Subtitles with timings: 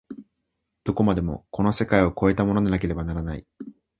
[0.83, 3.45] どこまでもこの世界を越えたものでなければならない。